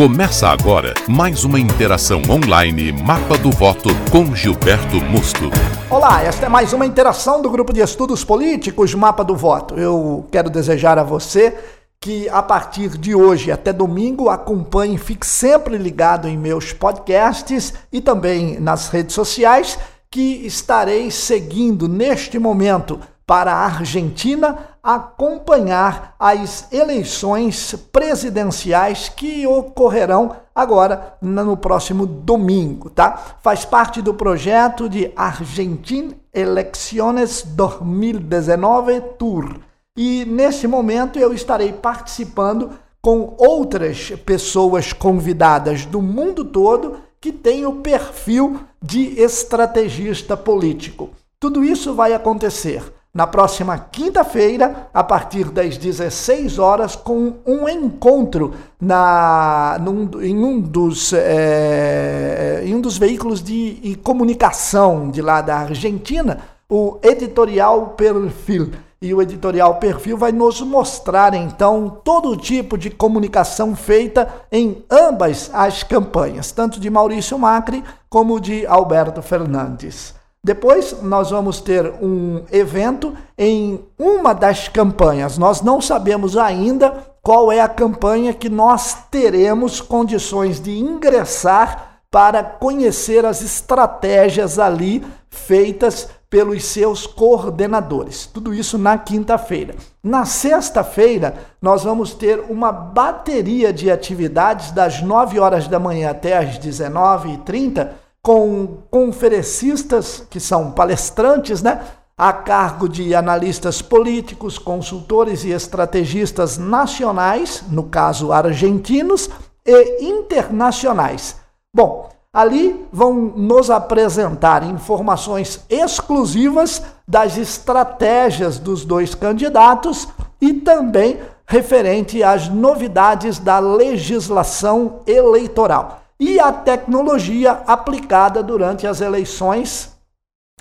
Começa 0.00 0.48
agora 0.48 0.94
mais 1.06 1.44
uma 1.44 1.60
interação 1.60 2.22
online 2.30 2.90
Mapa 2.90 3.36
do 3.36 3.50
Voto 3.50 3.90
com 4.10 4.34
Gilberto 4.34 4.96
Musto. 4.96 5.50
Olá, 5.90 6.22
esta 6.22 6.46
é 6.46 6.48
mais 6.48 6.72
uma 6.72 6.86
interação 6.86 7.42
do 7.42 7.50
grupo 7.50 7.70
de 7.70 7.80
estudos 7.80 8.24
políticos 8.24 8.94
Mapa 8.94 9.22
do 9.22 9.36
Voto. 9.36 9.74
Eu 9.74 10.26
quero 10.32 10.48
desejar 10.48 10.98
a 10.98 11.02
você 11.02 11.54
que 12.00 12.26
a 12.30 12.42
partir 12.42 12.96
de 12.96 13.14
hoje 13.14 13.52
até 13.52 13.74
domingo 13.74 14.30
acompanhe, 14.30 14.96
fique 14.96 15.26
sempre 15.26 15.76
ligado 15.76 16.26
em 16.26 16.38
meus 16.38 16.72
podcasts 16.72 17.74
e 17.92 18.00
também 18.00 18.58
nas 18.58 18.88
redes 18.88 19.14
sociais 19.14 19.78
que 20.10 20.46
estarei 20.46 21.10
seguindo 21.10 21.86
neste 21.86 22.38
momento 22.38 22.98
para 23.30 23.52
a 23.52 23.64
Argentina 23.64 24.58
acompanhar 24.82 26.16
as 26.18 26.66
eleições 26.72 27.76
presidenciais 27.92 29.08
que 29.08 29.46
ocorrerão 29.46 30.34
agora 30.52 31.16
no 31.22 31.56
próximo 31.56 32.06
domingo, 32.06 32.90
tá? 32.90 33.36
Faz 33.40 33.64
parte 33.64 34.02
do 34.02 34.12
projeto 34.14 34.88
de 34.88 35.12
Argentina 35.14 36.12
Elecciones 36.34 37.44
2019 37.44 39.00
Tour. 39.16 39.60
E 39.96 40.24
nesse 40.24 40.66
momento 40.66 41.16
eu 41.16 41.32
estarei 41.32 41.72
participando 41.72 42.72
com 43.00 43.36
outras 43.38 44.10
pessoas 44.26 44.92
convidadas 44.92 45.86
do 45.86 46.02
mundo 46.02 46.44
todo 46.44 46.98
que 47.20 47.30
têm 47.30 47.64
o 47.64 47.76
perfil 47.76 48.58
de 48.82 49.20
estrategista 49.22 50.36
político. 50.36 51.10
Tudo 51.38 51.62
isso 51.62 51.94
vai 51.94 52.12
acontecer 52.12 52.82
na 53.12 53.26
próxima 53.26 53.76
quinta-feira, 53.76 54.88
a 54.94 55.02
partir 55.02 55.44
das 55.50 55.76
16 55.76 56.58
horas, 56.58 56.94
com 56.94 57.34
um 57.44 57.68
encontro 57.68 58.54
na, 58.80 59.78
num, 59.80 60.08
em, 60.22 60.36
um 60.36 60.60
dos, 60.60 61.12
é, 61.12 62.62
em 62.64 62.74
um 62.74 62.80
dos 62.80 62.96
veículos 62.96 63.42
de 63.42 63.98
comunicação 64.04 65.10
de 65.10 65.20
lá 65.20 65.40
da 65.40 65.58
Argentina, 65.58 66.38
o 66.68 66.98
Editorial 67.02 67.94
Perfil. 67.96 68.70
E 69.02 69.14
o 69.14 69.22
Editorial 69.22 69.76
Perfil 69.76 70.16
vai 70.16 70.30
nos 70.30 70.60
mostrar, 70.60 71.34
então, 71.34 72.00
todo 72.04 72.36
tipo 72.36 72.76
de 72.76 72.90
comunicação 72.90 73.74
feita 73.74 74.28
em 74.52 74.84
ambas 74.90 75.50
as 75.54 75.82
campanhas, 75.82 76.52
tanto 76.52 76.78
de 76.78 76.90
Maurício 76.90 77.38
Macri 77.38 77.82
como 78.10 78.38
de 78.38 78.66
Alberto 78.66 79.22
Fernandes. 79.22 80.19
Depois 80.42 81.02
nós 81.02 81.30
vamos 81.30 81.60
ter 81.60 81.86
um 82.00 82.42
evento 82.50 83.14
em 83.36 83.84
uma 83.98 84.32
das 84.32 84.68
campanhas. 84.68 85.36
Nós 85.36 85.60
não 85.60 85.82
sabemos 85.82 86.34
ainda 86.34 87.10
qual 87.22 87.52
é 87.52 87.60
a 87.60 87.68
campanha 87.68 88.32
que 88.32 88.48
nós 88.48 88.96
teremos 89.10 89.82
condições 89.82 90.58
de 90.58 90.78
ingressar 90.78 92.00
para 92.10 92.42
conhecer 92.42 93.24
as 93.26 93.42
estratégias 93.42 94.58
ali 94.58 95.04
feitas 95.28 96.08
pelos 96.30 96.64
seus 96.64 97.06
coordenadores. 97.06 98.24
Tudo 98.24 98.54
isso 98.54 98.78
na 98.78 98.96
quinta-feira. 98.96 99.74
Na 100.02 100.24
sexta-feira, 100.24 101.34
nós 101.60 101.84
vamos 101.84 102.14
ter 102.14 102.40
uma 102.48 102.72
bateria 102.72 103.72
de 103.72 103.90
atividades 103.90 104.70
das 104.70 105.02
9 105.02 105.38
horas 105.38 105.68
da 105.68 105.78
manhã 105.78 106.10
até 106.10 106.38
as 106.38 106.58
19h30 106.58 107.88
com 108.22 108.78
conferencistas, 108.90 110.26
que 110.28 110.38
são 110.38 110.70
palestrantes, 110.72 111.62
né? 111.62 111.80
a 112.16 112.34
cargo 112.34 112.86
de 112.86 113.14
analistas 113.14 113.80
políticos, 113.80 114.58
consultores 114.58 115.42
e 115.42 115.52
estrategistas 115.52 116.58
nacionais, 116.58 117.64
no 117.70 117.84
caso 117.84 118.30
argentinos, 118.30 119.30
e 119.64 120.04
internacionais. 120.04 121.36
Bom, 121.74 122.10
ali 122.30 122.86
vão 122.92 123.14
nos 123.14 123.70
apresentar 123.70 124.62
informações 124.64 125.64
exclusivas 125.70 126.82
das 127.08 127.38
estratégias 127.38 128.58
dos 128.58 128.84
dois 128.84 129.14
candidatos 129.14 130.06
e 130.42 130.52
também 130.52 131.18
referente 131.46 132.22
às 132.22 132.50
novidades 132.50 133.38
da 133.38 133.58
legislação 133.58 135.00
eleitoral 135.06 136.00
e 136.20 136.38
a 136.38 136.52
tecnologia 136.52 137.62
aplicada 137.66 138.42
durante 138.42 138.86
as 138.86 139.00
eleições. 139.00 139.96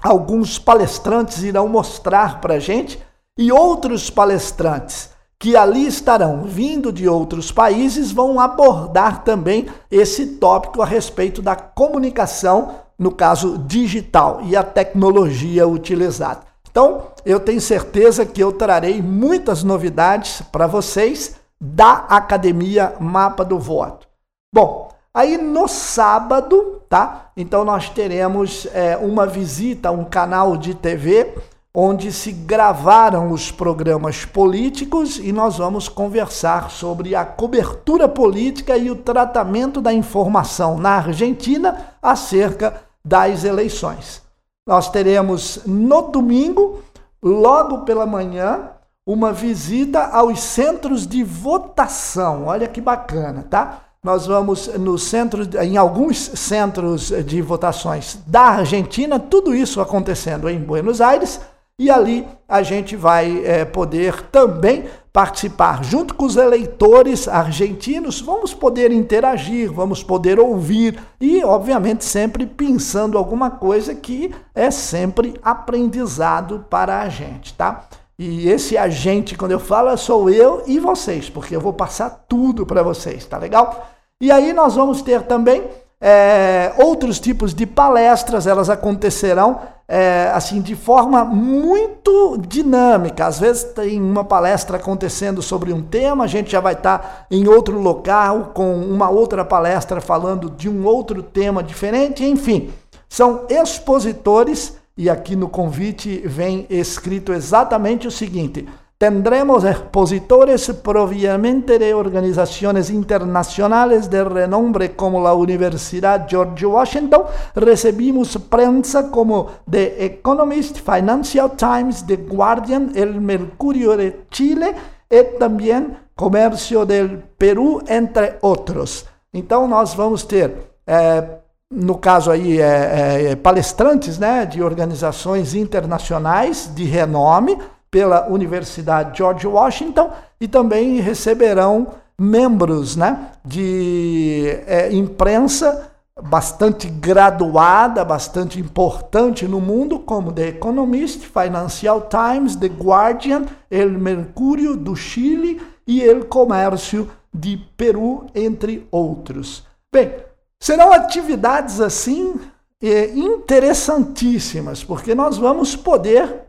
Alguns 0.02 0.58
palestrantes 0.58 1.44
irão 1.44 1.68
mostrar 1.68 2.40
para 2.40 2.54
a 2.54 2.60
gente 2.60 2.98
e 3.38 3.52
outros 3.52 4.10
palestrantes 4.10 5.10
que 5.38 5.56
ali 5.56 5.88
estarão 5.88 6.44
vindo 6.44 6.92
de 6.92 7.08
outros 7.08 7.52
países 7.52 8.12
vão 8.12 8.40
abordar 8.40 9.24
também 9.24 9.68
esse 9.90 10.38
tópico 10.38 10.82
a 10.82 10.86
respeito 10.86 11.42
da 11.42 11.56
comunicação, 11.56 12.76
no 12.98 13.12
caso 13.12 13.58
digital, 13.58 14.42
e 14.44 14.56
a 14.56 14.64
tecnologia 14.64 15.66
utilizada. 15.66 16.42
Então, 16.70 17.08
eu 17.26 17.40
tenho 17.40 17.62
certeza 17.62 18.26
que 18.26 18.44
eu 18.44 18.52
trarei 18.52 19.02
muitas 19.02 19.64
novidades 19.64 20.42
para 20.52 20.68
vocês 20.68 21.36
da 21.60 22.06
Academia 22.10 22.96
Mapa 23.00 23.46
do 23.46 23.58
Voto. 23.58 24.08
Bom, 24.54 24.90
Aí 25.20 25.38
no 25.38 25.68
sábado, 25.68 26.82
tá? 26.88 27.32
Então 27.36 27.66
nós 27.66 27.90
teremos 27.90 28.66
é, 28.74 28.96
uma 28.96 29.26
visita 29.26 29.90
a 29.90 29.92
um 29.92 30.06
canal 30.06 30.56
de 30.56 30.74
TV 30.74 31.36
onde 31.76 32.10
se 32.14 32.32
gravaram 32.32 33.30
os 33.30 33.52
programas 33.52 34.24
políticos 34.24 35.20
e 35.20 35.34
nós 35.34 35.58
vamos 35.58 35.90
conversar 35.90 36.72
sobre 36.72 37.16
a 37.16 37.26
cobertura 37.26 38.08
política 38.08 38.78
e 38.78 38.90
o 38.90 38.96
tratamento 38.96 39.82
da 39.82 39.92
informação 39.92 40.78
na 40.78 40.92
Argentina 40.92 41.96
acerca 42.02 42.82
das 43.04 43.44
eleições. 43.44 44.22
Nós 44.66 44.90
teremos 44.90 45.66
no 45.66 46.04
domingo, 46.04 46.82
logo 47.22 47.80
pela 47.80 48.06
manhã, 48.06 48.70
uma 49.06 49.34
visita 49.34 50.00
aos 50.00 50.40
centros 50.40 51.06
de 51.06 51.26
votação. 51.26 52.46
Olha 52.46 52.70
que 52.70 52.80
bacana, 52.80 53.46
tá? 53.50 53.89
Nós 54.04 54.26
vamos 54.26 54.68
no 54.78 54.98
centro, 54.98 55.44
em 55.62 55.76
alguns 55.76 56.18
centros 56.18 57.10
de 57.26 57.42
votações 57.42 58.20
da 58.26 58.42
Argentina, 58.42 59.20
tudo 59.20 59.54
isso 59.54 59.82
acontecendo 59.82 60.50
em 60.50 60.58
Buenos 60.58 61.02
Aires, 61.02 61.42
e 61.78 61.90
ali 61.90 62.28
a 62.48 62.62
gente 62.62 62.96
vai 62.96 63.44
é, 63.46 63.64
poder 63.64 64.24
também 64.24 64.86
participar 65.12 65.84
junto 65.84 66.14
com 66.14 66.26
os 66.26 66.38
eleitores 66.38 67.28
argentinos, 67.28 68.22
vamos 68.22 68.54
poder 68.54 68.92
interagir, 68.92 69.72
vamos 69.72 70.04
poder 70.04 70.40
ouvir 70.40 71.00
e, 71.20 71.44
obviamente, 71.44 72.06
sempre 72.06 72.46
pensando 72.46 73.18
alguma 73.18 73.50
coisa 73.50 73.96
que 73.96 74.34
é 74.54 74.70
sempre 74.70 75.34
aprendizado 75.42 76.66
para 76.70 77.02
a 77.02 77.10
gente, 77.10 77.54
tá? 77.54 77.88
E 78.20 78.50
esse 78.50 78.78
agente, 78.78 79.38
quando 79.38 79.54
eu 79.54 79.60
falo, 79.62 79.96
sou 79.96 80.30
eu 80.30 80.62
e 80.68 80.78
vocês, 80.78 81.30
porque 81.30 81.56
eu 81.56 81.62
vou 81.62 81.72
passar 81.72 82.26
tudo 82.28 82.66
para 82.66 82.84
vocês, 82.84 83.24
tá 83.24 83.38
legal? 83.38 83.88
E 84.20 84.30
aí 84.30 84.52
nós 84.52 84.76
vamos 84.76 85.02
ter 85.02 85.22
também 85.22 85.64
é, 86.02 86.74
outros 86.78 87.18
tipos 87.18 87.54
de 87.54 87.66
palestras, 87.66 88.46
elas 88.46 88.70
acontecerão 88.70 89.62
é, 89.88 90.30
assim 90.34 90.60
de 90.60 90.76
forma 90.76 91.24
muito 91.24 92.38
dinâmica. 92.46 93.26
Às 93.26 93.40
vezes 93.40 93.64
tem 93.64 94.02
uma 94.02 94.26
palestra 94.26 94.76
acontecendo 94.76 95.42
sobre 95.42 95.72
um 95.72 95.82
tema, 95.82 96.26
a 96.26 96.28
gente 96.28 96.52
já 96.52 96.60
vai 96.60 96.74
estar 96.74 97.26
em 97.32 97.48
outro 97.48 97.80
local 97.80 98.52
com 98.54 98.82
uma 98.82 99.10
outra 99.10 99.46
palestra 99.46 100.02
falando 100.02 100.50
de 100.50 100.68
um 100.68 100.86
outro 100.86 101.24
tema 101.24 101.64
diferente, 101.64 102.26
enfim. 102.26 102.70
São 103.08 103.46
expositores 103.50 104.79
e 105.00 105.10
aqui 105.10 105.34
no 105.34 105.48
convite 105.48 106.22
vem 106.26 106.68
escrito 106.70 107.32
exatamente 107.32 108.06
o 108.06 108.12
seguinte: 108.12 108.68
tendremos 108.98 109.64
expositores 109.64 110.70
provenientes 110.84 111.80
de 111.80 111.94
organizaciones 111.94 112.90
internacionales 112.90 114.10
de 114.10 114.22
renombre 114.26 114.90
como 114.90 115.22
la 115.22 115.34
Universidad 115.34 116.28
George 116.28 116.66
Washington. 116.66 117.24
Recibimos 117.56 118.36
prensa 118.50 119.04
como 119.04 119.48
The 119.72 120.04
Economist, 120.04 120.82
Financial 120.82 121.50
Times, 121.52 122.02
The 122.02 122.18
Guardian, 122.18 122.90
El 122.94 123.22
Mercurio 123.22 123.96
de 123.96 124.26
Chile 124.30 124.76
e 125.10 125.24
também 125.40 125.96
Comércio 126.14 126.86
del 126.86 127.24
Peru, 127.38 127.82
entre 127.88 128.34
outros. 128.42 129.06
Então 129.34 129.66
nós 129.66 129.94
vamos 129.94 130.24
ter 130.26 130.52
é, 130.86 131.40
no 131.72 131.98
caso 131.98 132.32
aí, 132.32 132.60
é, 132.60 133.32
é, 133.32 133.36
palestrantes 133.36 134.18
né, 134.18 134.46
de 134.46 134.62
organizações 134.62 135.54
internacionais 135.54 136.72
de 136.74 136.84
renome 136.84 137.58
pela 137.92 138.28
Universidade 138.28 139.18
George 139.18 139.46
Washington 139.46 140.12
e 140.42 140.48
também 140.48 141.00
receberão 141.00 141.88
membros 142.18 142.96
né, 142.96 143.32
de 143.46 144.46
é, 144.66 144.92
imprensa 144.92 145.92
bastante 146.22 146.90
graduada, 146.90 148.04
bastante 148.04 148.60
importante 148.60 149.48
no 149.48 149.62
mundo, 149.62 150.00
como 150.00 150.32
The 150.32 150.50
Economist, 150.50 151.26
Financial 151.28 152.10
Times, 152.10 152.56
The 152.56 152.68
Guardian, 152.68 153.46
El 153.72 153.92
Mercúrio 153.92 154.76
do 154.76 154.96
Chile 154.96 155.62
e 155.88 156.02
El 156.02 156.26
Comércio 156.26 157.10
de 157.34 157.58
Peru, 157.78 158.26
entre 158.36 158.88
outros. 158.92 159.66
Bem, 159.92 160.12
serão 160.60 160.92
atividades 160.92 161.80
assim 161.80 162.40
eh, 162.82 163.12
interessantíssimas, 163.16 164.84
porque 164.84 165.16
nós 165.16 165.38
vamos 165.38 165.76
poder 165.76 166.42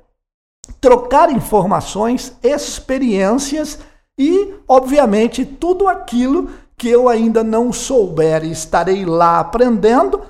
trocar 0.81 1.31
informações, 1.31 2.37
experiências 2.43 3.79
e, 4.19 4.55
obviamente, 4.69 5.45
tudo 5.45 5.89
aquilo 5.89 6.51
que 6.77 6.89
eu 6.89 7.09
ainda 7.09 7.45
não 7.45 7.73
souber 7.73 8.45
e 8.45 8.51
estarei 8.51 9.05
lá 9.05 9.41
aprendendo, 9.41 10.23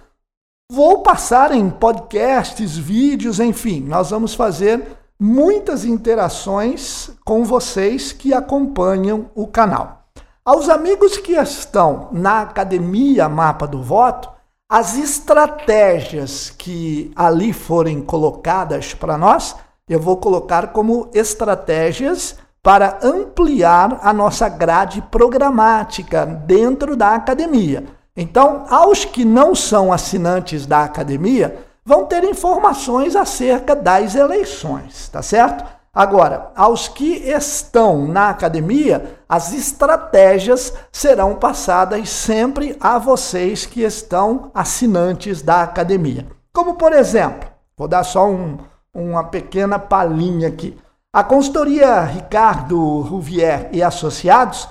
vou 0.70 1.02
passar 1.02 1.52
em 1.52 1.68
podcasts, 1.70 2.76
vídeos, 2.76 3.38
enfim, 3.40 3.80
nós 3.80 4.10
vamos 4.10 4.34
fazer 4.34 4.84
muitas 5.18 5.84
interações 5.84 7.10
com 7.24 7.44
vocês 7.44 8.12
que 8.12 8.32
acompanham 8.32 9.30
o 9.34 9.46
canal. 9.46 9.99
Aos 10.42 10.70
amigos 10.70 11.18
que 11.18 11.32
estão 11.32 12.08
na 12.12 12.40
Academia 12.40 13.28
Mapa 13.28 13.66
do 13.66 13.82
Voto, 13.82 14.30
as 14.66 14.96
estratégias 14.96 16.48
que 16.48 17.12
ali 17.14 17.52
forem 17.52 18.00
colocadas 18.00 18.94
para 18.94 19.18
nós, 19.18 19.54
eu 19.86 20.00
vou 20.00 20.16
colocar 20.16 20.68
como 20.68 21.10
estratégias 21.12 22.38
para 22.62 22.98
ampliar 23.02 24.00
a 24.02 24.14
nossa 24.14 24.48
grade 24.48 25.02
programática 25.10 26.24
dentro 26.24 26.96
da 26.96 27.14
academia. 27.14 27.84
Então, 28.16 28.64
aos 28.70 29.04
que 29.04 29.26
não 29.26 29.54
são 29.54 29.92
assinantes 29.92 30.64
da 30.64 30.84
academia, 30.84 31.58
vão 31.84 32.06
ter 32.06 32.24
informações 32.24 33.14
acerca 33.14 33.76
das 33.76 34.14
eleições, 34.14 35.06
tá 35.10 35.20
certo? 35.20 35.79
Agora, 35.92 36.52
aos 36.54 36.86
que 36.86 37.16
estão 37.28 38.06
na 38.06 38.30
academia, 38.30 39.18
as 39.28 39.52
estratégias 39.52 40.72
serão 40.92 41.34
passadas 41.34 42.08
sempre 42.08 42.76
a 42.80 42.96
vocês 42.96 43.66
que 43.66 43.82
estão 43.82 44.52
assinantes 44.54 45.42
da 45.42 45.62
academia. 45.62 46.28
Como, 46.52 46.74
por 46.74 46.92
exemplo, 46.92 47.50
vou 47.76 47.88
dar 47.88 48.04
só 48.04 48.28
um, 48.28 48.58
uma 48.94 49.24
pequena 49.24 49.80
palhinha 49.80 50.46
aqui. 50.46 50.78
A 51.12 51.24
consultoria 51.24 52.02
Ricardo 52.02 53.00
Rouvier 53.00 53.68
e 53.72 53.82
Associados 53.82 54.68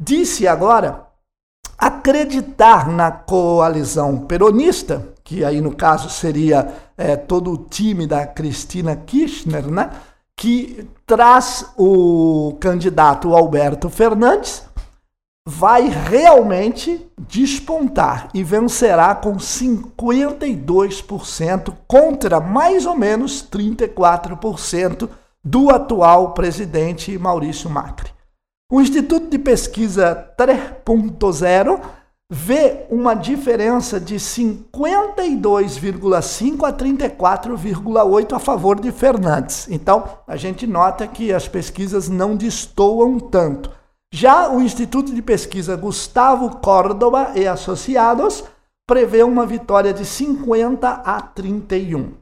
disse 0.00 0.46
agora 0.46 1.06
acreditar 1.76 2.88
na 2.88 3.10
coalizão 3.10 4.18
peronista, 4.18 5.08
que 5.24 5.44
aí 5.44 5.60
no 5.60 5.74
caso 5.74 6.08
seria 6.08 6.74
é, 6.96 7.16
todo 7.16 7.52
o 7.52 7.58
time 7.58 8.06
da 8.06 8.24
Cristina 8.24 8.94
Kirchner, 8.94 9.66
né? 9.66 9.90
Que 10.40 10.88
traz 11.06 11.70
o 11.76 12.56
candidato 12.58 13.36
Alberto 13.36 13.88
Fernandes, 13.90 14.64
vai 15.46 15.86
realmente 15.86 17.06
despontar 17.28 18.30
e 18.32 18.42
vencerá 18.42 19.14
com 19.14 19.36
52% 19.36 21.74
contra 21.86 22.40
mais 22.40 22.86
ou 22.86 22.96
menos 22.96 23.46
34% 23.50 25.10
do 25.44 25.68
atual 25.68 26.32
presidente 26.32 27.18
Maurício 27.18 27.68
Macri. 27.68 28.08
O 28.72 28.80
Instituto 28.80 29.28
de 29.28 29.38
Pesquisa 29.38 30.32
3.0 30.38 31.82
vê 32.32 32.86
uma 32.88 33.14
diferença 33.14 33.98
de 33.98 34.14
52,5 34.14 36.64
a 36.64 36.72
34,8 36.72 38.32
a 38.32 38.38
favor 38.38 38.78
de 38.78 38.92
Fernandes. 38.92 39.66
Então, 39.68 40.04
a 40.28 40.36
gente 40.36 40.64
nota 40.64 41.08
que 41.08 41.32
as 41.32 41.48
pesquisas 41.48 42.08
não 42.08 42.36
destoam 42.36 43.18
tanto. 43.18 43.72
Já 44.14 44.48
o 44.48 44.62
Instituto 44.62 45.12
de 45.12 45.20
Pesquisa 45.20 45.74
Gustavo 45.74 46.58
Córdoba 46.58 47.32
e 47.34 47.48
Associados 47.48 48.44
prevê 48.86 49.24
uma 49.24 49.44
vitória 49.44 49.92
de 49.92 50.04
50 50.04 50.88
a 50.88 51.20
31. 51.20 52.12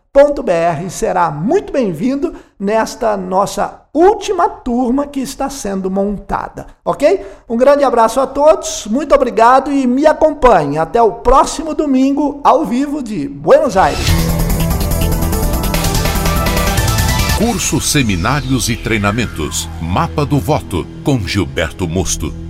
será 0.88 1.30
muito 1.30 1.70
bem-vindo 1.72 2.34
nesta 2.58 3.16
nossa 3.18 3.82
última 3.92 4.48
turma 4.48 5.06
que 5.06 5.20
está 5.20 5.50
sendo 5.50 5.90
montada, 5.90 6.68
ok? 6.82 7.20
Um 7.46 7.56
grande 7.56 7.84
abraço 7.84 8.18
a 8.18 8.26
todos, 8.26 8.86
muito 8.86 9.14
obrigado 9.14 9.70
e 9.70 9.86
me 9.86 10.06
acompanhe 10.06 10.78
até 10.78 11.02
o 11.02 11.12
próximo 11.12 11.74
domingo 11.74 12.40
ao 12.42 12.64
vivo 12.64 13.02
de 13.02 13.28
Buenos 13.28 13.76
Aires. 13.76 14.06
Cursos, 17.36 17.92
seminários 17.92 18.70
e 18.70 18.76
treinamentos. 18.76 19.68
Mapa 19.82 20.24
do 20.24 20.38
Voto 20.38 20.86
com 21.04 21.18
Gilberto 21.20 21.86
Mosto. 21.86 22.45